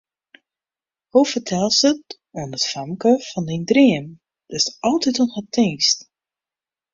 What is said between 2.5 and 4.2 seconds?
it famke fan dyn dreamen,